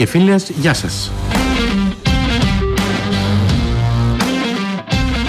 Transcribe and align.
και 0.00 0.06
φίλες, 0.06 0.50
γεια 0.60 0.74
σας. 0.74 1.12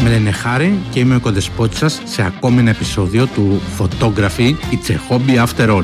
Με 0.03 0.09
λένε 0.09 0.31
Χάρη 0.31 0.79
και 0.89 0.99
είμαι 0.99 1.15
ο 1.15 1.19
κοντεσπότης 1.19 1.77
σας 1.77 2.01
σε 2.03 2.25
ακόμη 2.25 2.59
ένα 2.59 2.69
επεισόδιο 2.69 3.25
του 3.25 3.61
Photography 3.79 4.53
It's 4.71 4.89
a 4.89 4.95
Hobby 5.09 5.45
After 5.45 5.69
All. 5.69 5.83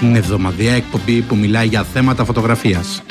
Την 0.00 0.16
εβδομαδιαία 0.16 0.74
εκπομπή 0.74 1.20
που 1.20 1.36
μιλάει 1.36 1.66
για 1.66 1.84
θέματα 1.84 2.24
φωτογραφίας. 2.24 3.02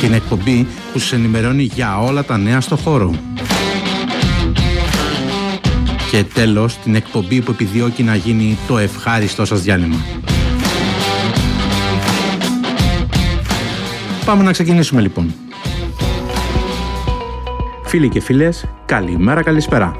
Την 0.00 0.12
εκπομπή 0.12 0.66
που 0.92 0.98
σας 0.98 1.12
ενημερώνει 1.12 1.62
για 1.62 1.98
όλα 1.98 2.24
τα 2.24 2.38
νέα 2.38 2.60
στο 2.60 2.76
χώρο. 2.76 3.29
Και 6.10 6.24
τέλος, 6.24 6.76
την 6.76 6.94
εκπομπή 6.94 7.40
που 7.40 7.50
επιδιώκει 7.50 8.02
να 8.02 8.14
γίνει 8.14 8.58
το 8.68 8.78
ευχάριστό 8.78 9.44
σας 9.44 9.62
διάλειμμα. 9.62 9.96
Πάμε 14.24 14.42
να 14.42 14.52
ξεκινήσουμε 14.52 15.00
λοιπόν. 15.00 15.34
Φίλοι 17.84 18.08
και 18.08 18.20
φίλες, 18.20 18.64
καλημέρα, 18.86 19.42
καλησπέρα. 19.42 19.96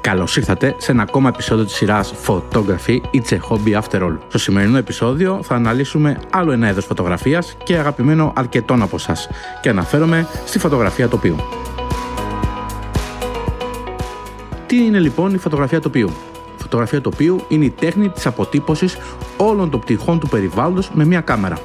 Καλώς 0.00 0.36
ήρθατε 0.36 0.74
σε 0.78 0.92
ένα 0.92 1.02
ακόμα 1.02 1.28
επεισόδιο 1.28 1.64
της 1.64 1.74
σειράς 1.74 2.14
Photography 2.26 3.00
It's 3.12 3.30
a 3.30 3.38
Hobby 3.48 3.80
After 3.80 4.02
All. 4.02 4.18
Στο 4.28 4.38
σημερινό 4.38 4.76
επεισόδιο 4.76 5.40
θα 5.42 5.54
αναλύσουμε 5.54 6.18
άλλο 6.30 6.52
ένα 6.52 6.70
είδος 6.70 6.84
φωτογραφίας 6.84 7.56
και 7.64 7.76
αγαπημένο 7.76 8.32
αρκετών 8.36 8.82
από 8.82 8.96
εσά 8.96 9.16
και 9.60 9.68
αναφέρομαι 9.68 10.26
στη 10.44 10.58
φωτογραφία 10.58 11.08
τοπίου. 11.08 11.36
Τι 14.72 14.84
είναι 14.84 14.98
λοιπόν 14.98 15.34
η 15.34 15.38
φωτογραφία 15.38 15.80
τοπίου. 15.80 16.10
Η 16.58 16.62
φωτογραφία 16.62 17.00
τοπίου 17.00 17.40
είναι 17.48 17.64
η 17.64 17.70
τέχνη 17.70 18.08
της 18.08 18.26
αποτύπωσης 18.26 18.98
όλων 19.36 19.70
των 19.70 19.80
πτυχών 19.80 20.20
του 20.20 20.28
περιβάλλοντος 20.28 20.90
με 20.94 21.04
μια 21.04 21.20
κάμερα. 21.20 21.58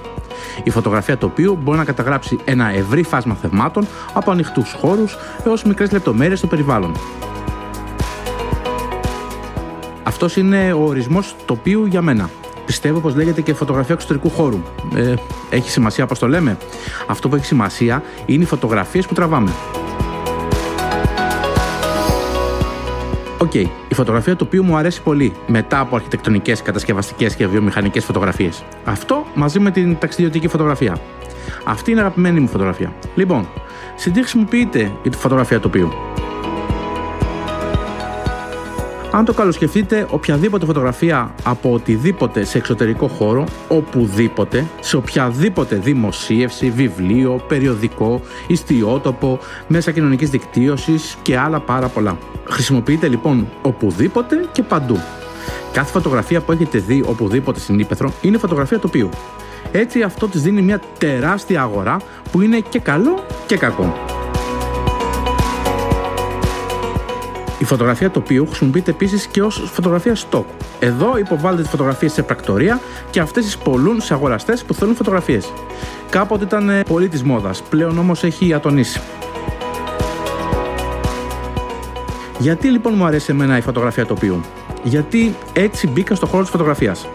Η 0.64 0.70
φωτογραφία 0.70 1.18
τοπίου 1.18 1.58
μπορεί 1.64 1.78
να 1.78 1.84
καταγράψει 1.84 2.40
ένα 2.46 2.70
ευρύ 2.70 3.04
φάσμα 3.04 3.36
θεμάτων 3.36 3.88
από 4.14 4.32
ανοιχτούς 4.32 4.76
χώρους 4.80 5.18
έως 5.46 5.64
μικρές 5.64 5.92
λεπτομέρειες 5.92 6.38
στο 6.38 6.48
περιβάλλον. 6.48 6.92
Αυτός 10.04 10.36
είναι 10.36 10.74
ο 10.74 10.84
ορισμός 10.84 11.36
τοπίου 11.46 11.86
για 11.86 12.02
μένα. 12.02 12.30
Πιστεύω 12.66 13.00
πως 13.00 13.16
λέγεται 13.16 13.42
και 13.42 13.54
φωτογραφία 13.54 13.94
εξωτερικού 13.94 14.30
χώρου. 14.30 14.62
Ε, 14.96 15.14
έχει 15.50 15.70
σημασία 15.70 16.06
πώς 16.06 16.18
το 16.18 16.28
λέμε. 16.28 16.58
Αυτό 17.08 17.30
που 17.30 17.36
έχει 17.36 17.46
σημασία 17.46 18.04
είναι 18.26 18.44
οι 18.44 18.48
φωτογραφίες 18.48 19.08
που 19.08 19.14
τραβάμε. 19.14 19.52
OK, 23.40 23.52
okay. 23.54 23.66
η 23.88 23.94
φωτογραφία 23.94 24.36
του 24.36 24.44
οποίου 24.48 24.64
μου 24.64 24.78
αρέσει 24.78 25.02
πολύ 25.02 25.34
μετά 25.48 25.80
από 25.80 25.96
αρχιτεκτονικές, 25.96 26.62
κατασκευαστικές 26.62 27.36
και 27.36 27.48
βιομηχανικές 27.48 28.06
φωτογραφίες. 28.06 28.64
Αυτό 28.86 29.26
μαζί 29.36 29.60
με 29.60 29.72
την 29.72 29.98
ταξιδιωτική 29.98 30.48
φωτογραφία. 30.48 30.98
Αυτή 31.64 31.92
είναι 31.92 32.00
η 32.00 32.04
αγαπημένη 32.04 32.40
μου 32.40 32.48
φωτογραφία. 32.48 32.94
Λοιπόν, 33.16 33.48
σε 33.96 34.10
τι 34.10 34.20
χρησιμοποιείται 34.20 34.92
η 35.02 35.10
φωτογραφία 35.12 35.60
τοπίου. 35.60 35.92
Αν 39.18 39.26
το 39.26 39.34
καλοσκεφτείτε, 39.34 40.08
οποιαδήποτε 40.10 40.66
φωτογραφία 40.66 41.34
από 41.44 41.74
οτιδήποτε 41.74 42.44
σε 42.44 42.58
εξωτερικό 42.58 43.08
χώρο, 43.08 43.44
οπουδήποτε, 43.68 44.66
σε 44.80 44.98
οποιαδήποτε 44.98 45.76
δημοσίευση, 45.76 46.70
βιβλίο, 46.70 47.42
περιοδικό, 47.48 48.22
ιστιότοπο, 48.48 49.40
μέσα 49.68 49.92
κοινωνικής 49.92 50.30
δικτύωσης 50.30 51.18
και 51.22 51.38
άλλα 51.38 51.60
πάρα 51.60 51.88
πολλά. 51.88 52.18
Χρησιμοποιείται 52.50 53.08
λοιπόν 53.08 53.48
οπουδήποτε 53.62 54.46
και 54.52 54.64
παντού. 54.64 54.98
Κάθε 55.72 55.92
φωτογραφία 55.92 56.42
που 56.42 56.52
έχετε 56.52 56.78
δει 56.78 57.04
οπουδήποτε 57.08 57.60
στην 57.60 57.80
Ήπεθρο 57.80 58.14
είναι 58.22 58.38
φωτογραφία 58.38 58.80
τοπίου. 58.80 59.10
Έτσι 59.72 60.02
αυτό 60.02 60.28
της 60.28 60.42
δίνει 60.42 60.62
μια 60.62 60.82
τεράστια 60.98 61.62
αγορά 61.62 61.98
που 62.32 62.42
είναι 62.42 62.60
και 62.60 62.80
καλό 62.80 63.26
και 63.46 63.58
κακό. 63.58 64.07
Φωτογραφία 67.68 68.12
τοπίου 68.12 68.48
χρησιμοποιείται 68.48 68.92
επίσης 68.92 69.28
και 69.28 69.42
ως 69.42 69.70
φωτογραφία 69.74 70.16
stock. 70.16 70.44
Εδώ 70.80 71.18
υποβάλλονται 71.18 71.62
τι 71.62 71.70
φωτογραφίε 71.70 72.10
σε 72.10 72.24
πρακτορία 72.24 72.80
και 73.10 73.20
αυτές 73.20 73.46
τι 73.46 73.58
πολλούν 73.64 74.02
σε 74.02 74.14
αγοραστές 74.14 74.64
που 74.64 74.74
θέλουν 74.74 74.96
φωτογραφίες. 74.96 75.54
Κάποτε 76.10 76.44
ήταν 76.44 76.70
ε, 76.70 76.84
πολύ 76.84 77.08
της 77.08 77.24
μόδας, 77.24 77.62
πλέον 77.62 77.98
όμως 77.98 78.24
έχει 78.24 78.54
ατονίσει. 78.54 79.02
Γιατί 82.40 82.68
λοιπόν 82.68 82.94
μου 82.96 83.06
αρέσει 83.06 83.32
εμένα 83.32 83.58
η 83.58 83.62
φωτογραφία 83.62 84.06
τοπίου. 84.06 84.42
Γιατί 84.84 85.36
έτσι 85.54 85.88
μπήκα 85.88 86.16
στο 86.16 86.26
χώρο 86.26 86.42
της 86.42 86.52
φωτογραφίας. 86.52 87.08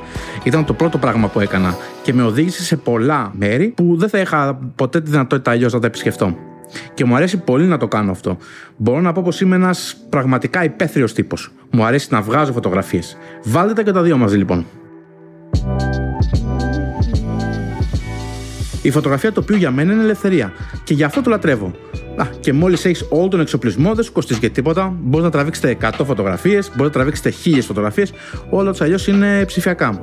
Ήταν 0.42 0.64
το 0.64 0.72
πρώτο 0.72 0.98
πράγμα 0.98 1.28
που 1.28 1.40
έκανα 1.40 1.76
και 2.02 2.12
με 2.12 2.22
οδήγησε 2.22 2.62
σε 2.62 2.76
πολλά 2.76 3.32
μέρη 3.34 3.68
που 3.68 3.96
δεν 3.96 4.08
θα 4.08 4.18
είχα 4.18 4.58
ποτέ 4.76 5.00
τη 5.00 5.10
δυνατότητα 5.10 5.50
αλλιώς 5.50 5.72
να 5.72 5.78
τα 5.78 5.86
επισκεφτώ. 5.86 6.51
Και 6.94 7.04
μου 7.04 7.14
αρέσει 7.16 7.36
πολύ 7.36 7.64
να 7.64 7.76
το 7.76 7.88
κάνω 7.88 8.10
αυτό. 8.10 8.36
Μπορώ 8.76 9.00
να 9.00 9.12
πω 9.12 9.22
πως 9.22 9.40
είμαι 9.40 9.56
ένας 9.56 9.96
πραγματικά 10.08 10.64
υπαίθριος 10.64 11.12
τύπος. 11.12 11.52
Μου 11.70 11.84
αρέσει 11.84 12.08
να 12.10 12.20
βγάζω 12.20 12.52
φωτογραφίες. 12.52 13.16
Βάλτε 13.44 13.72
τα 13.72 13.82
και 13.82 13.92
τα 13.92 14.02
δύο 14.02 14.16
μαζί 14.16 14.36
λοιπόν. 14.36 14.66
Η 18.82 18.90
φωτογραφία 18.90 19.32
τοπίου 19.32 19.56
για 19.56 19.70
μένα 19.70 19.92
είναι 19.92 20.02
ελευθερία 20.02 20.52
και 20.84 20.94
γι' 20.94 21.04
αυτό 21.04 21.22
το 21.22 21.30
λατρεύω. 21.30 21.72
Α, 22.16 22.24
και 22.40 22.52
μόλις 22.52 22.84
έχεις 22.84 23.06
όλο 23.10 23.28
τον 23.28 23.40
εξοπλισμό, 23.40 23.94
δεν 23.94 24.04
σου 24.04 24.12
κοστίζει 24.12 24.40
και 24.40 24.50
τίποτα. 24.50 24.96
Μπορείς 25.00 25.24
να 25.24 25.30
τραβήξετε 25.30 25.76
100 25.80 26.04
φωτογραφίες, 26.04 26.68
μπορείς 26.68 26.84
να 26.84 26.90
τραβήξετε 26.90 27.30
1000 27.30 27.66
φωτογραφίες, 27.66 28.12
όλα 28.50 28.72
του 28.72 28.84
αλλιώς 28.84 29.06
είναι 29.06 29.44
ψηφιακά. 29.44 30.00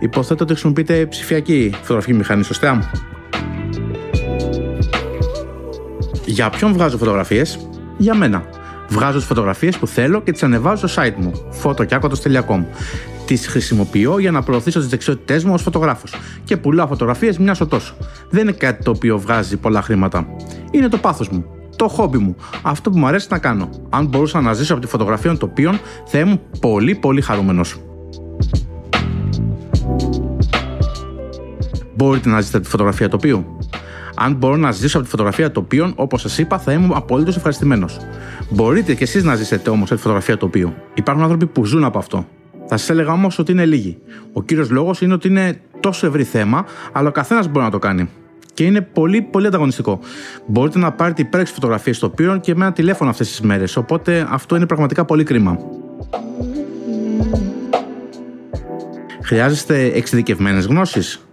Υποθέτω 0.00 0.42
ότι 0.42 0.52
χρησιμοποιείτε 0.52 1.06
ψηφιακή 1.06 1.74
φωτογραφική 1.80 2.14
μηχανή, 2.14 2.44
σωστά; 2.44 2.90
Για 6.32 6.50
ποιον 6.50 6.72
βγάζω 6.72 6.98
φωτογραφίες, 6.98 7.58
για 7.96 8.14
μένα. 8.14 8.42
Βγάζω 8.88 9.16
τις 9.18 9.26
φωτογραφίες 9.26 9.78
που 9.78 9.86
θέλω 9.86 10.20
και 10.22 10.32
τις 10.32 10.42
ανεβάζω 10.42 10.86
στο 10.86 11.02
site 11.02 11.14
μου, 11.16 11.32
fotokiakotos.com. 11.62 12.64
Τις 13.26 13.46
χρησιμοποιώ 13.46 14.18
για 14.18 14.30
να 14.30 14.42
προωθήσω 14.42 14.78
τις 14.78 14.88
δεξιότητές 14.88 15.44
μου 15.44 15.52
ως 15.52 15.62
φωτογράφος 15.62 16.14
και 16.44 16.56
πουλάω 16.56 16.86
φωτογραφίες 16.86 17.38
μιας 17.38 17.60
ο 17.60 17.66
τόσο. 17.66 17.94
Δεν 18.30 18.42
είναι 18.42 18.52
κάτι 18.52 18.84
το 18.84 18.90
οποίο 18.90 19.18
βγάζει 19.18 19.56
πολλά 19.56 19.82
χρήματα. 19.82 20.26
Είναι 20.70 20.88
το 20.88 20.96
πάθος 20.96 21.28
μου, 21.28 21.44
το 21.76 21.88
χόμπι 21.88 22.18
μου, 22.18 22.36
αυτό 22.62 22.90
που 22.90 22.98
μου 22.98 23.06
αρέσει 23.06 23.26
να 23.30 23.38
κάνω. 23.38 23.68
Αν 23.90 24.06
μπορούσα 24.06 24.40
να 24.40 24.52
ζήσω 24.52 24.72
από 24.72 24.82
τη 24.82 24.88
φωτογραφία 24.88 25.30
των 25.30 25.38
τοπίων, 25.38 25.80
θα 26.06 26.18
ήμουν 26.18 26.40
πολύ 26.60 26.94
πολύ 26.94 27.20
χαρούμενος. 27.20 27.76
Μπορείτε 31.94 32.28
να 32.28 32.40
ζήσετε 32.40 32.60
τη 32.60 32.68
φωτογραφία 32.68 33.08
τοπίου. 33.08 33.56
Αν 34.24 34.34
μπορώ 34.34 34.56
να 34.56 34.70
ζήσω 34.70 34.96
από 34.96 35.04
τη 35.04 35.10
φωτογραφία 35.10 35.50
τοπίων, 35.50 35.92
όπως 35.96 36.20
σας 36.20 36.38
είπα, 36.38 36.58
θα 36.58 36.72
ήμουν 36.72 36.92
απολύτως 36.94 37.36
ευχαριστημένος. 37.36 37.96
Μπορείτε 38.50 38.94
κι 38.94 39.02
εσείς 39.02 39.24
να 39.24 39.34
ζήσετε 39.34 39.70
όμως 39.70 39.84
από 39.84 39.94
τη 39.94 40.00
φωτογραφία 40.00 40.36
τοπίου. 40.36 40.74
Υπάρχουν 40.94 41.22
άνθρωποι 41.22 41.46
που 41.46 41.64
ζουν 41.64 41.84
από 41.84 41.98
αυτό. 41.98 42.26
Θα 42.66 42.76
σας 42.76 42.90
έλεγα 42.90 43.12
όμως 43.12 43.38
ότι 43.38 43.52
είναι 43.52 43.64
λίγοι. 43.64 43.98
Ο 44.32 44.42
κύριος 44.42 44.70
λόγος 44.70 45.00
είναι 45.00 45.12
ότι 45.14 45.28
είναι 45.28 45.60
τόσο 45.80 46.06
ευρύ 46.06 46.24
θέμα, 46.24 46.64
αλλά 46.92 47.08
ο 47.08 47.12
καθένας 47.12 47.48
μπορεί 47.48 47.64
να 47.64 47.70
το 47.70 47.78
κάνει. 47.78 48.08
Και 48.54 48.64
είναι 48.64 48.80
πολύ, 48.80 49.22
πολύ 49.22 49.46
ανταγωνιστικό. 49.46 49.98
Μπορείτε 50.46 50.78
να 50.78 50.92
πάρετε 50.92 51.22
υπέρξει 51.22 51.52
φωτογραφίες 51.52 51.98
τοπίων 51.98 52.40
και 52.40 52.54
με 52.54 52.64
ένα 52.64 52.72
τηλέφωνο 52.72 53.10
αυτές 53.10 53.28
τις 53.28 53.40
μέρες. 53.40 53.76
Οπότε 53.76 54.26
αυτό 54.30 54.56
είναι 54.56 54.66
πραγματικά 54.66 55.04
πολύ 55.04 55.24
κρίμα. 55.24 55.58
Χρειάζεστε 59.22 59.84
εξειδικευμένες 59.94 60.66
γνώσεις. 60.66 61.26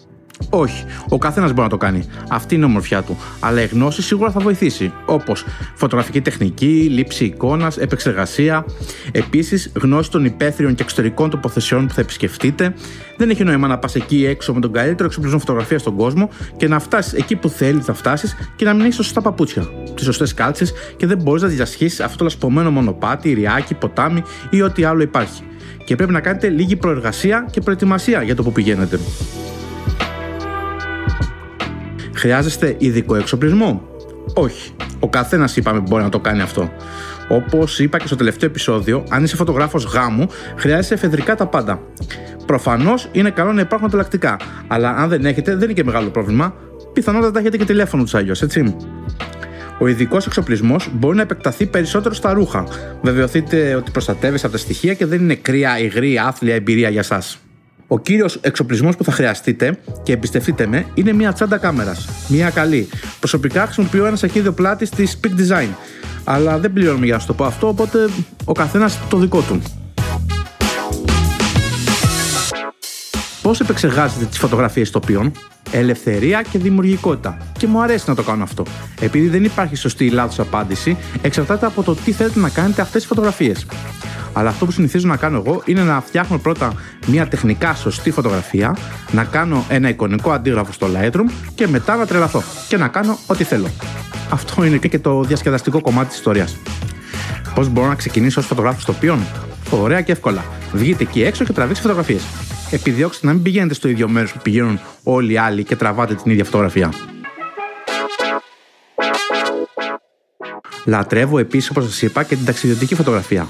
Όχι. 0.49 0.85
Ο 1.09 1.17
καθένας 1.17 1.49
μπορεί 1.49 1.61
να 1.61 1.69
το 1.69 1.77
κάνει. 1.77 2.03
Αυτή 2.29 2.55
είναι 2.55 2.63
η 2.63 2.67
ομορφιά 2.67 3.01
του. 3.01 3.17
Αλλά 3.39 3.61
η 3.61 3.65
γνώση 3.65 4.01
σίγουρα 4.01 4.31
θα 4.31 4.39
βοηθήσει. 4.39 4.93
Όπως 5.05 5.45
φωτογραφική 5.75 6.21
τεχνική, 6.21 6.87
λήψη 6.91 7.25
εικόνας, 7.25 7.77
επεξεργασία. 7.77 8.65
Επίσης, 9.11 9.71
γνώση 9.81 10.11
των 10.11 10.25
υπαίθριων 10.25 10.75
και 10.75 10.83
εξωτερικών 10.83 11.29
τοποθεσιών 11.29 11.87
που 11.87 11.93
θα 11.93 12.01
επισκεφτείτε. 12.01 12.73
Δεν 13.17 13.29
έχει 13.29 13.43
νόημα 13.43 13.67
να 13.67 13.77
πας 13.77 13.95
εκεί 13.95 14.25
έξω 14.25 14.53
με 14.53 14.59
τον 14.59 14.71
καλύτερο 14.71 15.05
εξοπλισμό 15.05 15.39
φωτογραφίας 15.39 15.81
στον 15.81 15.95
κόσμο 15.95 16.29
και 16.57 16.67
να 16.67 16.79
φτάσεις 16.79 17.13
εκεί 17.13 17.35
που 17.35 17.49
θέλεις 17.49 17.87
να 17.87 17.93
φτάσεις 17.93 18.35
και 18.55 18.65
να 18.65 18.73
μην 18.73 18.81
έχεις 18.81 18.95
σωστά 18.95 19.21
παπούτσια, 19.21 19.69
τις 19.95 20.05
σωστές 20.05 20.33
κάλτσες 20.33 20.73
και 20.97 21.07
δεν 21.07 21.17
μπορείς 21.17 21.41
να 21.41 21.47
διασχίσεις 21.47 21.99
αυτό 21.99 22.17
το 22.17 22.23
λασπωμένο 22.23 22.71
μονοπάτι, 22.71 23.33
ριάκι, 23.33 23.73
ποτάμι 23.73 24.23
ή 24.49 24.61
ό,τι 24.61 24.83
άλλο 24.83 25.01
υπάρχει. 25.01 25.43
Και 25.85 25.95
πρέπει 25.95 26.11
να 26.11 26.19
κάνετε 26.19 26.49
λίγη 26.49 26.75
προεργασία 26.75 27.47
και 27.51 27.61
προετοιμασία 27.61 28.21
για 28.21 28.35
το 28.35 28.43
που 28.43 28.51
πηγαίνετε. 28.51 28.99
Χρειάζεστε 32.19 32.75
ειδικό 32.77 33.15
εξοπλισμό; 33.15 33.81
Όχι. 34.33 34.71
Ο 34.99 35.09
καθένας 35.09 35.55
είπαμε 35.55 35.79
μπορεί 35.79 36.03
να 36.03 36.09
το 36.09 36.19
κάνει 36.19 36.41
αυτό. 36.41 36.71
Όπως 37.27 37.79
είπα 37.79 37.97
και 37.97 38.07
στο 38.07 38.15
τελευταίο 38.15 38.49
επεισόδιο, 38.49 39.03
αν 39.09 39.23
είσαι 39.23 39.35
φωτογράφος 39.35 39.83
γάμου, 39.83 40.27
χρειάζεσαι 40.55 40.93
εφεδρικά 40.93 41.35
τα 41.35 41.47
πάντα. 41.47 41.81
Προφανώς 42.45 43.09
είναι 43.11 43.29
καλό 43.29 43.53
να 43.53 43.61
υπάρχουν 43.61 43.87
ανταλλακτικά, 43.87 44.37
αλλά 44.67 44.89
αν 44.89 45.09
δεν 45.09 45.25
έχετε, 45.25 45.51
δεν 45.51 45.63
είναι 45.63 45.73
και 45.73 45.83
μεγάλο 45.83 46.09
πρόβλημα. 46.09 46.53
Πιθανότατα 46.93 47.39
έχετε 47.39 47.57
και 47.57 47.65
τηλέφωνο 47.65 48.03
τους 48.03 48.15
αλλιώς, 48.15 48.41
έτσι. 48.41 48.75
Ο 49.79 49.87
ειδικός 49.87 50.25
εξοπλισμός 50.25 50.89
μπορεί 50.93 51.15
να 51.15 51.21
επεκταθεί 51.21 51.65
περισσότερο 51.65 52.13
στα 52.13 52.33
ρούχα. 52.33 52.67
Βεβαιωθείτε 53.01 53.75
ότι 53.75 53.91
προστατεύει 53.91 54.39
από 54.43 54.51
τα 54.51 54.57
στοιχεία 54.57 54.93
και 54.93 55.05
δεν 55.05 55.19
είναι 55.19 55.35
κρύα, 55.35 55.79
υγρή, 55.79 56.17
άθλια 56.17 56.55
εμπειρία 56.55 56.89
για 56.89 56.99
εσά. 56.99 57.23
Ο 57.91 57.99
κύριος 57.99 58.35
εξοπλισμός 58.35 58.95
που 58.95 59.03
θα 59.03 59.11
χρειαστείτε 59.11 59.77
και 60.03 60.11
εμπιστευτείτε 60.11 60.67
με 60.67 60.85
είναι 60.93 61.13
μια 61.13 61.33
τσάντα 61.33 61.57
κάμερας. 61.57 62.09
Μια 62.27 62.49
καλή. 62.49 62.89
Προσωπικά 63.19 63.63
χρησιμοποιώ 63.65 64.05
ένα 64.05 64.15
σακίδιο 64.15 64.51
πλάτης 64.51 64.89
της 64.89 65.19
Peak 65.23 65.39
Design. 65.39 65.69
Αλλά 66.23 66.57
δεν 66.57 66.73
πληρώνουμε 66.73 67.05
για 67.05 67.13
να 67.13 67.19
σου 67.19 67.27
το 67.27 67.33
πω 67.33 67.43
αυτό, 67.43 67.67
οπότε 67.67 68.09
ο 68.45 68.51
καθένας 68.51 68.99
το 69.09 69.17
δικό 69.17 69.41
του. 69.41 69.61
Πώς 73.41 73.59
επεξεργάζετε 73.59 74.25
τις 74.25 74.37
φωτογραφίες 74.37 74.89
τοπίων, 74.89 75.31
ελευθερία 75.71 76.41
και 76.41 76.57
δημιουργικότητα. 76.57 77.37
Και 77.57 77.67
μου 77.67 77.81
αρέσει 77.81 78.05
να 78.07 78.15
το 78.15 78.23
κάνω 78.23 78.43
αυτό. 78.43 78.63
Επειδή 78.99 79.27
δεν 79.27 79.43
υπάρχει 79.43 79.75
σωστή 79.75 80.05
ή 80.05 80.09
λάθος 80.09 80.39
απάντηση, 80.39 80.97
εξαρτάται 81.21 81.65
από 81.65 81.83
το 81.83 81.95
τι 81.95 82.11
θέλετε 82.11 82.39
να 82.39 82.49
κάνετε 82.49 82.81
αυτές 82.81 82.99
τις 83.01 83.05
φωτογραφίες. 83.05 83.65
Αλλά 84.33 84.49
αυτό 84.49 84.65
που 84.65 84.71
συνηθίζω 84.71 85.07
να 85.07 85.15
κάνω 85.15 85.37
εγώ 85.37 85.61
είναι 85.65 85.83
να 85.83 86.01
φτιάχνω 86.01 86.37
πρώτα 86.37 86.73
μια 87.07 87.27
τεχνικά 87.27 87.73
σωστή 87.73 88.11
φωτογραφία, 88.11 88.77
να 89.11 89.23
κάνω 89.23 89.65
ένα 89.69 89.89
εικονικό 89.89 90.31
αντίγραφο 90.31 90.71
στο 90.71 90.87
Lightroom 90.95 91.31
και 91.55 91.67
μετά 91.67 91.95
να 91.95 92.05
τρελαθώ 92.05 92.43
και 92.67 92.77
να 92.77 92.87
κάνω 92.87 93.17
ό,τι 93.27 93.43
θέλω. 93.43 93.67
Αυτό 94.29 94.63
είναι 94.63 94.77
και 94.77 94.99
το 94.99 95.23
διασκεδαστικό 95.23 95.81
κομμάτι 95.81 96.07
της 96.07 96.17
ιστορίας. 96.17 96.57
Πώς 97.55 97.69
μπορώ 97.69 97.87
να 97.87 97.95
ξεκινήσω 97.95 98.39
ως 98.39 98.45
φωτογράφος 98.45 98.85
τοπίων, 98.85 99.19
Ωραία 99.71 100.01
και 100.01 100.11
εύκολα. 100.11 100.43
Βγείτε 100.73 101.03
εκεί 101.03 101.23
έξω 101.23 101.43
και 101.43 101.53
τραβήξτε 101.53 101.81
φωτογραφίες. 101.87 102.23
Επιδιώξτε 102.71 103.27
να 103.27 103.33
μην 103.33 103.41
πηγαίνετε 103.41 103.73
στο 103.73 103.87
ίδιο 103.87 104.07
μέρος 104.07 104.33
που 104.33 104.39
πηγαίνουν 104.39 104.79
όλοι 105.03 105.33
οι 105.33 105.37
άλλοι 105.37 105.63
και 105.63 105.75
τραβάτε 105.75 106.15
την 106.15 106.31
ίδια 106.31 106.43
φωτογραφία. 106.43 106.93
Λατρεύω 110.85 111.39
επίσης, 111.39 111.69
όπως 111.69 111.83
σας 111.83 112.01
είπα, 112.01 112.23
και 112.23 112.35
την 112.35 112.45
ταξιδιωτική 112.45 112.95
φωτογραφία. 112.95 113.47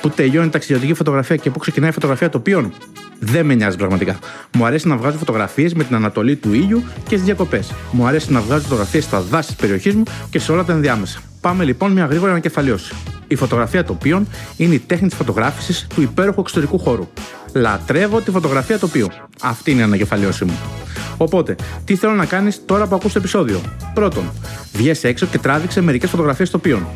Πού 0.00 0.10
τελειώνει 0.10 0.46
η 0.46 0.50
ταξιδιωτική 0.50 0.94
φωτογραφία 0.94 1.36
και 1.36 1.50
πού 1.50 1.58
ξεκινάει 1.58 1.90
η 1.90 1.92
φωτογραφία 1.92 2.28
τοπίων. 2.28 2.72
Δεν 3.18 3.46
με 3.46 3.54
νοιάζει 3.54 3.76
πραγματικά. 3.76 4.18
Μου 4.56 4.66
αρέσει 4.66 4.88
να 4.88 4.96
βγάζω 4.96 5.18
φωτογραφίες 5.18 5.74
με 5.74 5.84
την 5.84 5.94
ανατολή 5.94 6.36
του 6.36 6.52
ήλιου 6.52 6.82
και 6.96 7.14
στις 7.14 7.22
διακοπές. 7.22 7.72
Μου 7.90 8.06
αρέσει 8.06 8.32
να 8.32 8.40
βγάζω 8.40 8.62
φωτογραφίες 8.62 9.04
στα 9.04 9.20
δάση 9.20 9.48
της 9.48 9.56
περιοχής 9.56 9.94
μου 9.94 10.02
και 10.30 10.38
σε 10.38 10.52
όλα 10.52 10.64
τα 10.64 10.72
ενδιάμεσα. 10.72 11.20
Πάμε 11.40 11.64
λοιπόν 11.64 11.92
μια 11.92 12.04
γρήγορη 12.04 12.30
ανακεφαλαίωση. 12.30 12.94
Η 13.28 13.34
φωτογραφία 13.34 13.84
τοπίων 13.84 14.28
είναι 14.56 14.74
η 14.74 14.78
τέχνη 14.78 15.08
της 15.08 15.16
φωτογράφησης 15.16 15.86
του 15.94 16.02
υπέροχου 16.02 16.40
εξωτερικού 16.40 16.78
χώρου. 16.78 17.08
Λατρεύω 17.52 18.20
τη 18.20 18.30
φωτογραφία 18.30 18.78
τοπίου. 18.78 19.06
Αυτή 19.42 19.70
είναι 19.70 19.80
η 19.80 19.84
ανακεφαλαίωση 19.84 20.44
μου. 20.44 20.58
Οπότε, 21.16 21.56
τι 21.84 21.96
θέλω 21.96 22.12
να 22.12 22.24
κάνεις 22.24 22.62
τώρα 22.66 22.86
που 22.86 22.94
ακούς 22.94 23.12
το 23.12 23.18
επεισόδιο; 23.18 23.60
Πρώτον, 23.94 24.30
βγες 24.72 25.04
έξω 25.04 25.26
και 25.26 25.38
τράβηξε 25.38 25.80
μερικές 25.80 26.10
φωτογραφίες 26.10 26.50
τοπίων. 26.50 26.86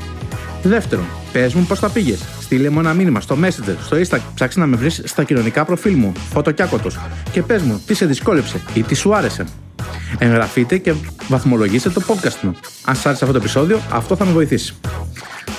Δεύτερον, 0.63 1.05
πες 1.33 1.55
μου 1.55 1.65
πώς 1.65 1.79
θα 1.79 1.89
πήγες. 1.89 2.21
Στείλε 2.41 2.69
μου 2.71 2.79
ένα 2.79 2.93
μήνυμα 2.93 3.21
στο 3.21 3.39
Messenger, 3.43 3.77
στο 3.85 3.97
Instagram, 3.97 4.21
ψάξει 4.35 4.59
να 4.59 4.67
με 4.67 4.77
βρεις 4.77 5.03
στα 5.05 5.25
κοινωνικά 5.25 5.65
προφίλ 5.65 5.95
μου, 5.95 6.13
φωτοκιάκοτο. 6.33 6.91
Και 7.31 7.43
πες 7.43 7.63
μου 7.63 7.83
τι 7.87 7.95
σε 7.95 8.07
δυσκόλεψε 8.07 8.61
ή 8.75 8.83
τι 8.83 8.95
σου 8.95 9.15
άρεσε. 9.15 9.45
Εγγραφείτε 10.19 10.79
και 10.79 10.95
βαθμολογήστε 11.29 11.91
το 11.91 12.03
podcast 12.07 12.41
μου. 12.43 12.57
Αν 12.85 12.95
σα 12.95 13.09
άρεσε 13.09 13.25
αυτό 13.25 13.33
το 13.33 13.39
επεισόδιο, 13.39 13.81
αυτό 13.91 14.17
θα 14.17 14.25
με 14.25 14.33
βοηθήσει. 14.33 14.75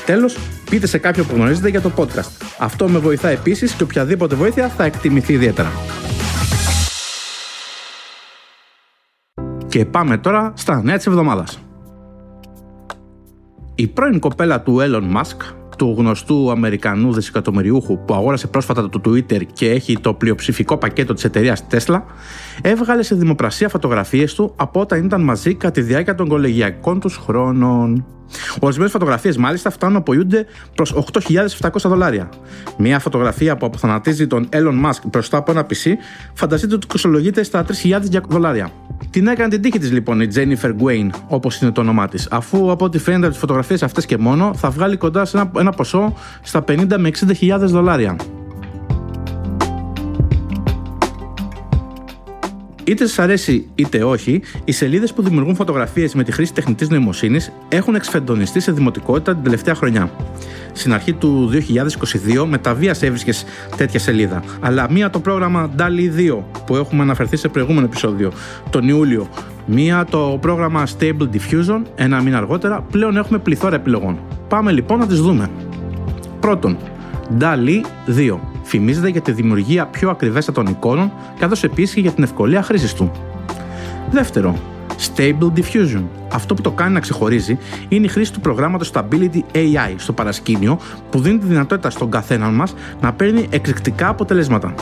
Τέλος, 0.07 0.37
πείτε 0.69 0.87
σε 0.87 0.97
κάποιον 0.97 1.27
που 1.27 1.35
γνωρίζετε 1.35 1.69
για 1.69 1.81
το 1.81 1.91
podcast. 1.95 2.45
Αυτό 2.59 2.87
με 2.87 2.99
βοηθά 2.99 3.27
επίσης 3.27 3.71
και 3.71 3.83
οποιαδήποτε 3.83 4.35
βοήθεια 4.35 4.69
θα 4.69 4.83
εκτιμηθεί 4.83 5.33
ιδιαίτερα. 5.33 5.71
Και 9.67 9.85
πάμε 9.85 10.17
τώρα 10.17 10.53
στα 10.55 10.81
νέα 10.83 10.97
της 10.97 11.07
εβδομάδας. 11.07 11.59
Η 13.75 13.87
πρώην 13.87 14.19
κοπέλα 14.19 14.61
του 14.61 14.77
Elon 14.79 15.15
Musk, 15.15 15.53
του 15.77 15.95
γνωστού 15.97 16.51
Αμερικανού 16.51 17.13
δισεκατομμυριούχου 17.13 18.05
που 18.05 18.13
αγόρασε 18.13 18.47
πρόσφατα 18.47 18.89
το 18.89 19.01
Twitter 19.05 19.41
και 19.53 19.69
έχει 19.69 19.99
το 19.99 20.13
πλειοψηφικό 20.13 20.77
πακέτο 20.77 21.13
της 21.13 21.23
εταιρείας 21.23 21.63
Tesla, 21.71 22.01
έβγαλε 22.61 23.03
σε 23.03 23.15
δημοπρασία 23.15 23.69
φωτογραφίες 23.69 24.33
του 24.33 24.53
από 24.55 24.79
όταν 24.79 25.03
ήταν 25.03 25.21
μαζί 25.21 25.53
κατά 25.53 25.71
τη 25.73 25.81
διάρκεια 25.81 26.15
των 26.15 26.27
κολεγιακών 26.27 26.99
τους 26.99 27.15
χρόνων. 27.15 28.05
Ορισμένες 28.59 28.91
φωτογραφίες 28.91 29.37
μάλιστα 29.37 29.69
φτάνουν 29.69 29.93
να 29.93 29.99
απολύονται 29.99 30.45
προς 30.75 30.93
8.700 31.61 31.69
δολάρια. 31.83 32.29
Μία 32.77 32.99
φωτογραφία 32.99 33.57
που 33.57 33.65
αποθανατίζει 33.65 34.27
τον 34.27 34.49
Elon 34.51 34.85
Musk 34.85 35.01
μπροστά 35.11 35.37
από 35.37 35.51
ένα 35.51 35.65
PC 35.69 35.91
φανταστείτε 36.33 36.75
ότι 36.75 36.87
κοστολογείται 36.87 37.43
στα 37.43 37.65
3.200 37.83 38.21
δολάρια. 38.27 38.69
Την 39.09 39.27
έκανε 39.27 39.49
την 39.49 39.61
τύχη 39.61 39.79
της 39.79 39.91
λοιπόν 39.91 40.21
η 40.21 40.27
Jennifer 40.35 40.69
Gwain, 40.69 41.09
όπως 41.27 41.61
είναι 41.61 41.71
το 41.71 41.81
όνομά 41.81 42.07
της, 42.07 42.27
αφού 42.31 42.71
από 42.71 42.85
ό,τι 42.85 42.97
φαίνεται 42.97 43.21
από 43.21 43.31
τις 43.31 43.39
φωτογραφίες 43.39 43.83
αυτές 43.83 44.05
και 44.05 44.17
μόνο 44.17 44.53
θα 44.55 44.69
βγάλει 44.69 44.97
κοντά 44.97 45.25
σε 45.25 45.49
ένα, 45.57 45.66
ένα 45.67 45.75
ποσό 45.75 46.13
στα 46.41 46.63
50 46.67 46.97
με 46.97 47.11
60.000 47.39 47.59
δολάρια. 47.59 48.15
Είτε 52.83 53.07
σας 53.07 53.19
αρέσει 53.19 53.69
είτε 53.75 54.03
όχι, 54.03 54.41
οι 54.63 54.71
σελίδες 54.71 55.13
που 55.13 55.21
δημιουργούν 55.21 55.55
φωτογραφίες 55.55 56.13
με 56.13 56.23
τη 56.23 56.31
χρήση 56.31 56.53
τεχνητής 56.53 56.89
νοημοσύνης 56.89 57.51
έχουν 57.69 57.95
εξφεντονιστεί 57.95 58.59
σε 58.59 58.71
δημοτικότητα 58.71 59.33
την 59.33 59.43
τελευταία 59.43 59.75
χρονιά. 59.75 60.11
Στην 60.73 60.93
αρχή 60.93 61.13
του 61.13 61.49
2022 62.37 62.45
με 62.45 62.57
τα 62.57 62.73
βίας 62.73 63.01
έβρισκες 63.01 63.45
τέτοια 63.77 63.99
σελίδα. 63.99 64.43
Αλλά 64.59 64.91
μία 64.91 65.09
το 65.09 65.19
πρόγραμμα 65.19 65.69
DALI 65.77 66.33
2 66.37 66.43
που 66.65 66.75
έχουμε 66.75 67.01
αναφερθεί 67.01 67.37
σε 67.37 67.47
προηγούμενο 67.47 67.85
επεισόδιο 67.85 68.31
τον 68.69 68.87
Ιούλιο. 68.87 69.29
Μία 69.65 70.05
το 70.09 70.37
πρόγραμμα 70.41 70.87
Stable 70.97 71.29
Diffusion 71.33 71.81
ένα 71.95 72.21
μήνα 72.21 72.37
αργότερα. 72.37 72.85
Πλέον 72.91 73.17
έχουμε 73.17 73.37
πληθώρα 73.37 73.75
επιλογών. 73.75 74.19
Πάμε 74.47 74.71
λοιπόν 74.71 74.99
να 74.99 75.07
τις 75.07 75.21
δούμε. 75.21 75.49
Πρώτον, 76.39 76.77
DALI 77.39 77.81
2 78.17 78.37
φημίζεται 78.63 79.09
για 79.09 79.21
τη 79.21 79.31
δημιουργία 79.31 79.85
πιο 79.85 80.09
ακριβέστατων 80.09 80.65
εικόνων, 80.65 81.11
καθώς 81.39 81.63
επίσης 81.63 81.95
και 81.95 82.01
για 82.01 82.11
την 82.11 82.23
ευκολία 82.23 82.61
χρήσης 82.61 82.93
του. 82.93 83.11
Δεύτερο, 84.11 84.55
Stable 84.97 85.51
Diffusion. 85.59 86.03
Αυτό 86.31 86.53
που 86.53 86.61
το 86.61 86.71
κάνει 86.71 86.93
να 86.93 86.99
ξεχωρίζει 86.99 87.57
είναι 87.89 88.05
η 88.05 88.09
χρήση 88.09 88.33
του 88.33 88.39
προγράμματος 88.39 88.91
Stability 88.93 89.41
AI 89.51 89.93
στο 89.95 90.13
παρασκήνιο 90.13 90.79
που 91.09 91.19
δίνει 91.19 91.37
τη 91.37 91.45
δυνατότητα 91.45 91.89
στον 91.89 92.11
καθέναν 92.11 92.53
μας 92.53 92.73
να 93.01 93.13
παίρνει 93.13 93.47
εκρηκτικά 93.49 94.07
αποτελέσματα. 94.07 94.73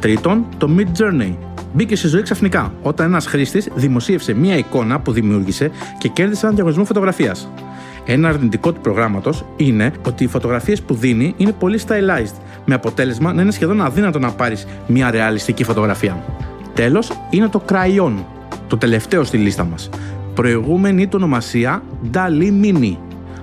Τρίτον, 0.00 0.44
το 0.58 0.70
Mid 0.76 1.00
Journey. 1.02 1.34
Μπήκε 1.72 1.96
στη 1.96 2.08
ζωή 2.08 2.22
ξαφνικά 2.22 2.72
όταν 2.82 3.06
ένας 3.06 3.26
χρήστης 3.26 3.68
δημοσίευσε 3.74 4.34
μία 4.34 4.56
εικόνα 4.56 5.00
που 5.00 5.12
δημιούργησε 5.12 5.70
και 5.98 6.08
κέρδισε 6.08 6.40
έναν 6.42 6.54
διαγωνισμό 6.54 6.84
φωτογραφίας. 6.84 7.48
Ένα 8.06 8.28
αρνητικό 8.28 8.72
του 8.72 8.80
προγράμματος 8.80 9.44
είναι 9.56 9.92
ότι 10.06 10.24
οι 10.24 10.26
φωτογραφίες 10.26 10.82
που 10.82 10.94
δίνει 10.94 11.34
είναι 11.36 11.52
πολύ 11.52 11.80
stylized, 11.86 12.34
με 12.64 12.74
αποτέλεσμα 12.74 13.32
να 13.32 13.42
είναι 13.42 13.50
σχεδόν 13.50 13.80
αδύνατο 13.80 14.18
να 14.18 14.30
πάρεις 14.30 14.66
μια 14.86 15.10
ρεαλιστική 15.10 15.64
φωτογραφία. 15.64 16.24
Τέλος, 16.74 17.12
είναι 17.30 17.48
το 17.48 17.62
Cryon, 17.68 18.12
το 18.68 18.76
τελευταίο 18.76 19.24
στη 19.24 19.36
λίστα 19.36 19.64
μας. 19.64 19.88
Προηγούμενη 20.34 21.06
του 21.06 21.12
ονομασία 21.14 21.82
DALI 22.12 22.64
Mini. 22.64 22.96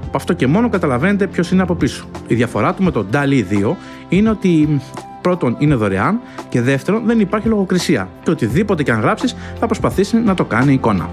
Από 0.06 0.18
αυτό 0.18 0.34
και 0.34 0.48
μόνο 0.48 0.70
καταλαβαίνετε 0.70 1.28
ποιος 1.28 1.52
είναι 1.52 1.62
από 1.62 1.76
πίσω. 1.76 2.06
Η 2.28 2.36
διαφορά 2.36 2.74
του 2.74 2.84
με 2.84 2.92
το 2.92 3.06
DALI 3.12 3.44
2 3.72 3.76
είναι 4.10 4.30
ότι 4.30 4.82
πρώτον 5.22 5.56
είναι 5.60 5.76
δωρεάν 5.76 6.20
και 6.50 6.62
δεύτερον 6.62 7.06
δεν 7.06 7.20
υπάρχει 7.20 7.48
λογοκρισία 7.48 8.10
και 8.24 8.32
οτιδήποτε 8.32 8.84
και 8.84 8.92
αν 8.92 9.00
γράψεις 9.00 9.36
θα 9.60 9.66
προσπαθήσει 9.66 10.18
να 10.18 10.34
το 10.34 10.46
κάνει 10.46 10.74
εικόνα. 10.74 11.10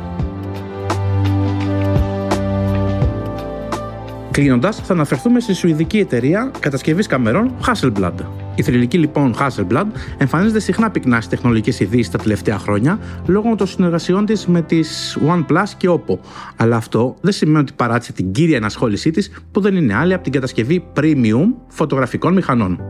Κλείνοντας, 4.30 4.76
θα 4.76 4.92
αναφερθούμε 4.92 5.40
στη 5.40 5.52
σουηδική 5.52 5.98
εταιρεία 5.98 6.50
κατασκευής 6.58 7.06
καμερών 7.06 7.54
Hasselblad. 7.66 8.12
Η 8.54 8.62
θρηλυκή 8.62 8.98
λοιπόν 8.98 9.34
Hasselblad 9.38 9.84
εμφανίζεται 10.18 10.60
συχνά 10.60 10.90
πυκνά 10.90 11.16
στις 11.16 11.28
τεχνολογικές 11.28 11.80
ειδήσεις 11.80 12.10
τα 12.10 12.18
τελευταία 12.18 12.58
χρόνια 12.58 12.98
λόγω 13.26 13.54
των 13.54 13.66
συνεργασιών 13.66 14.26
της 14.26 14.46
με 14.46 14.62
τις 14.62 15.18
OnePlus 15.28 15.68
και 15.76 15.88
Oppo. 15.90 16.18
Αλλά 16.56 16.76
αυτό 16.76 17.16
δεν 17.20 17.32
σημαίνει 17.32 17.58
ότι 17.58 17.72
παράτησε 17.76 18.12
την 18.12 18.32
κύρια 18.32 18.56
ενασχόλησή 18.56 19.10
της 19.10 19.30
που 19.50 19.60
δεν 19.60 19.76
είναι 19.76 19.94
άλλη 19.94 20.14
από 20.14 20.22
την 20.22 20.32
κατασκευή 20.32 20.84
premium 21.00 21.54
φωτογραφικών 21.68 22.32
μηχανών. 22.32 22.80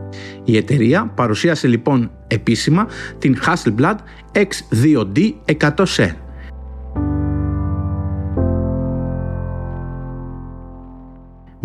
Η 0.43 0.57
εταιρεία 0.57 1.11
παρουσίασε 1.15 1.67
λοιπόν 1.67 2.11
επίσημα 2.27 2.87
την 3.17 3.37
Hasselblad 3.45 3.95
X2D 4.33 5.33
100C 5.59 6.09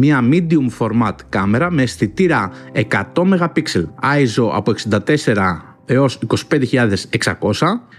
μια 0.04 0.24
medium 0.30 0.68
format 0.78 1.14
κάμερα 1.28 1.70
με 1.70 1.82
αισθητήρα 1.82 2.50
100 2.72 2.82
MP, 3.14 3.84
ISO 4.02 4.50
από 4.52 4.74
64 4.90 5.74
έως 5.86 6.18
25.600, 6.48 6.96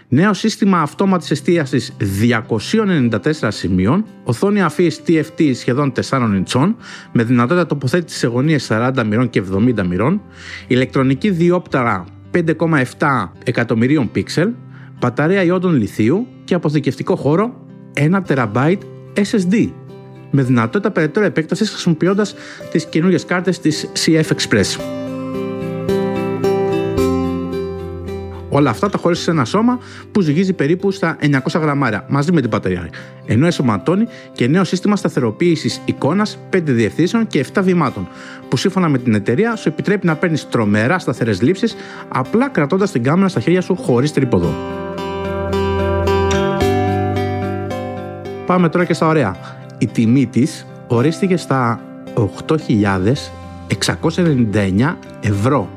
νέο 0.07 0.33
σύστημα 0.33 0.81
αυτόματης 0.81 1.31
εστίασης 1.31 1.95
294 1.99 3.47
σημείων, 3.47 4.05
οθόνη 4.23 4.61
αφής 4.61 5.01
TFT 5.07 5.51
σχεδόν 5.53 5.91
4 6.09 6.33
ιντσών, 6.35 6.75
με 7.11 7.23
δυνατότητα 7.23 7.65
τοποθέτησης 7.65 8.19
σε 8.19 8.27
γωνίες 8.27 8.71
40 8.71 9.03
μοιρών 9.05 9.29
και 9.29 9.43
70 9.53 9.83
μοιρών, 9.83 10.21
ηλεκτρονική 10.67 11.29
διόπταρα 11.29 12.05
5,7 12.31 13.31
εκατομμυρίων 13.43 14.11
πίξελ, 14.11 14.49
μπαταρία 14.99 15.43
ιόντων 15.43 15.75
λιθίου 15.75 16.27
και 16.43 16.53
αποθηκευτικό 16.53 17.15
χώρο 17.15 17.65
1 17.93 18.21
TB 18.27 18.77
SSD. 19.15 19.84
Με 20.31 20.43
δυνατότητα 20.43 20.91
περαιτέρω 20.91 21.25
επέκτασης 21.25 21.69
χρησιμοποιώντας 21.69 22.35
τις 22.71 22.85
καινούριες 22.85 23.25
κάρτες 23.25 23.59
της 23.59 23.87
CF 24.05 24.25
Express. 24.35 24.79
Όλα 28.55 28.69
αυτά 28.69 28.89
τα 28.89 28.97
χωρίζει 28.97 29.21
σε 29.21 29.31
ένα 29.31 29.45
σώμα 29.45 29.79
που 30.11 30.21
ζυγίζει 30.21 30.53
περίπου 30.53 30.91
στα 30.91 31.17
900 31.21 31.59
γραμμάρια 31.61 32.05
μαζί 32.09 32.31
με 32.31 32.41
την 32.41 32.49
μπαταρία. 32.49 32.89
Ενώ 33.25 33.47
εσωματώνει 33.47 34.07
και 34.33 34.47
νέο 34.47 34.63
σύστημα 34.63 34.95
σταθεροποίησης 34.95 35.81
εικόνας 35.85 36.37
5 36.53 36.61
διευθύνσεων 36.63 37.27
και 37.27 37.45
7 37.53 37.61
βημάτων, 37.63 38.07
που 38.49 38.57
σύμφωνα 38.57 38.89
με 38.89 38.97
την 38.97 39.13
εταιρεία 39.13 39.55
σου 39.55 39.69
επιτρέπει 39.69 40.05
να 40.05 40.15
παίρνεις 40.15 40.49
τρομερά 40.49 40.99
σταθερές 40.99 41.41
λήψεις 41.41 41.75
απλά 42.07 42.49
κρατώντας 42.49 42.91
την 42.91 43.03
κάμερα 43.03 43.27
στα 43.27 43.39
χέρια 43.39 43.61
σου 43.61 43.75
χωρίς 43.75 44.13
τρίποδο. 44.13 44.53
Πάμε 48.45 48.69
τώρα 48.69 48.85
και 48.85 48.93
στα 48.93 49.07
ωραία. 49.07 49.37
Η 49.77 49.87
τιμή 49.87 50.25
της 50.25 50.65
ορίστηκε 50.87 51.37
στα 51.37 51.79
8.699 52.47 54.95
ευρώ 55.21 55.69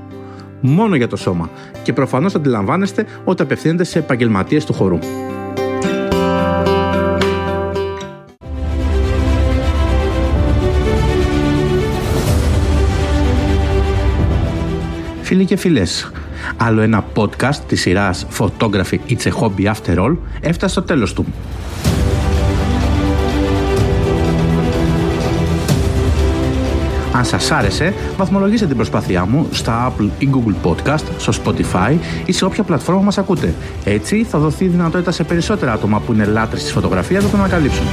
μόνο 0.60 0.96
για 0.96 1.08
το 1.08 1.16
σώμα 1.16 1.50
και 1.82 1.92
προφανώς 1.92 2.34
αντιλαμβάνεστε 2.34 3.06
ότι 3.24 3.42
απευθύνεται 3.42 3.84
σε 3.84 3.98
επαγγελματίες 3.98 4.64
του 4.64 4.72
χορού. 4.72 4.98
Φίλοι 15.22 15.44
και 15.44 15.56
φίλες, 15.56 16.10
άλλο 16.56 16.80
ένα 16.80 17.04
podcast 17.14 17.56
της 17.66 17.80
σειράς 17.80 18.26
Photography 18.38 18.98
It's 19.08 19.22
a 19.22 19.32
Hobby 19.40 19.64
After 19.64 19.98
All 19.98 20.16
έφτασε 20.40 20.72
στο 20.72 20.82
τέλος 20.82 21.12
του. 21.12 21.26
Αν 27.18 27.24
σας 27.24 27.50
άρεσε, 27.50 27.94
βαθμολογήστε 28.16 28.66
την 28.66 28.76
προσπάθειά 28.76 29.26
μου 29.26 29.46
στα 29.50 29.92
Apple 29.92 30.08
ή 30.18 30.28
Google 30.32 30.68
Podcast, 30.68 31.04
στο 31.18 31.32
Spotify 31.44 31.96
ή 32.26 32.32
σε 32.32 32.44
όποια 32.44 32.62
πλατφόρμα 32.62 33.00
μας 33.00 33.18
ακούτε. 33.18 33.54
Έτσι 33.84 34.24
θα 34.24 34.38
δοθεί 34.38 34.66
δυνατότητα 34.66 35.10
σε 35.10 35.24
περισσότερα 35.24 35.72
άτομα 35.72 36.00
που 36.00 36.12
είναι 36.12 36.24
λάτρες 36.24 36.62
της 36.62 36.72
φωτογραφίας 36.72 37.24
να 37.24 37.30
το 37.30 37.36
ανακαλύψουν. 37.36 37.86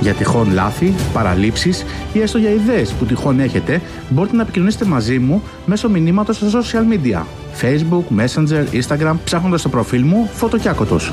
Για 0.00 0.12
τυχόν 0.14 0.52
λάθη, 0.52 0.94
παραλήψεις 1.12 1.84
ή 2.12 2.20
έστω 2.20 2.38
για 2.38 2.50
ιδέες 2.50 2.92
που 2.92 3.04
τυχόν 3.04 3.40
έχετε, 3.40 3.80
μπορείτε 4.08 4.36
να 4.36 4.42
επικοινωνήσετε 4.42 4.84
μαζί 4.84 5.18
μου 5.18 5.42
μέσω 5.66 5.88
μηνύματος 5.88 6.36
στα 6.36 6.46
social 6.50 6.92
media. 6.92 7.22
Facebook, 7.60 8.20
Messenger, 8.20 8.64
Instagram, 8.72 9.14
ψάχνοντας 9.24 9.62
το 9.62 9.68
προφίλ 9.68 10.04
μου 10.04 10.28
Φωτοκιάκοτος 10.32 11.12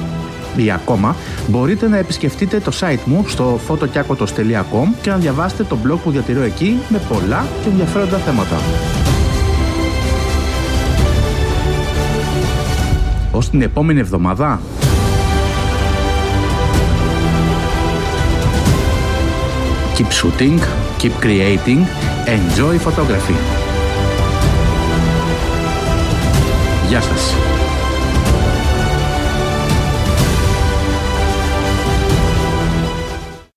ή 0.55 0.71
ακόμα 0.71 1.15
μπορείτε 1.47 1.87
να 1.87 1.97
επισκεφτείτε 1.97 2.59
το 2.59 2.71
site 2.79 3.03
μου 3.05 3.25
στο 3.27 3.59
fotokiakotos.com 3.67 4.87
και 5.01 5.09
να 5.09 5.17
διαβάσετε 5.17 5.63
το 5.63 5.77
blog 5.85 5.97
που 6.03 6.11
διατηρώ 6.11 6.41
εκεί 6.41 6.79
με 6.89 7.01
πολλά 7.09 7.45
και 7.63 7.69
ενδιαφέροντα 7.69 8.17
θέματα. 8.17 8.55
Ως 13.31 13.49
την 13.49 13.61
επόμενη 13.61 13.99
εβδομάδα. 13.99 14.61
Keep 19.97 20.11
shooting, 20.11 20.59
keep 20.99 21.13
creating, 21.25 21.81
enjoy 22.35 22.75
photography. 22.85 23.37
Γεια 26.87 27.01
σας. 27.01 27.54